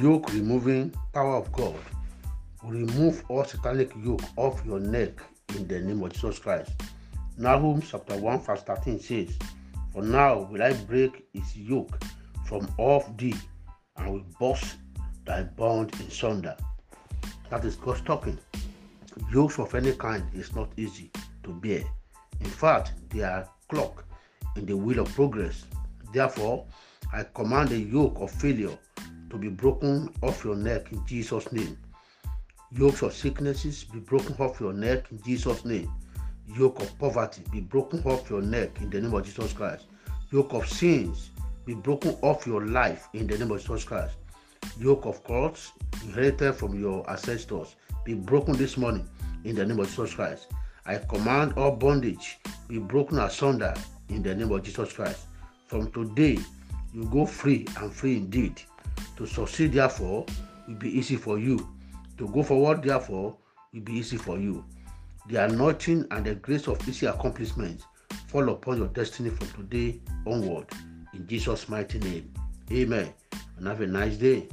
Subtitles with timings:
[0.00, 1.76] yoke removing power of God
[2.64, 5.20] remove all satanic yoke off your neck
[5.54, 6.72] in the name of Jesus Christ.
[7.36, 9.36] Nahum chapter 1 verse 13 says,
[9.92, 12.02] For now will I break his yoke
[12.46, 13.34] from off thee
[13.96, 14.76] and will burst
[15.26, 16.56] thy bond in sunder.
[17.50, 18.38] That is God's talking.
[19.30, 21.10] Yokes of any kind is not easy
[21.42, 21.82] to bear.
[22.40, 24.04] In fact, they are clock
[24.56, 25.66] in the wheel of progress.
[26.14, 26.64] Therefore,
[27.12, 28.78] I command the yoke of failure
[29.30, 31.78] to be broken off your neck in Jesus' name.
[32.72, 35.90] Yokes of sicknesses be broken off your neck in Jesus' name.
[36.46, 39.86] Yoke of poverty be broken off your neck in the name of Jesus Christ.
[40.30, 41.30] Yoke of sins
[41.64, 44.14] be broken off your life in the name of Jesus Christ.
[44.78, 45.72] Yoke of curse
[46.04, 49.08] inherited from your ancestors be broken this morning
[49.44, 50.48] in the name of Jesus Christ.
[50.86, 53.74] I command all bondage be broken asunder
[54.08, 55.26] in the name of Jesus Christ.
[55.66, 56.38] From today,
[56.92, 58.60] you go free and free indeed.
[59.20, 60.24] To succeed, therefore,
[60.66, 61.68] will be easy for you.
[62.16, 63.36] To go forward, therefore,
[63.70, 64.64] will be easy for you.
[65.28, 67.84] The anointing and the grace of easy accomplishment
[68.28, 70.68] fall upon your destiny from today onward.
[71.12, 72.32] In Jesus' mighty name.
[72.72, 73.12] Amen.
[73.58, 74.48] And have a nice day.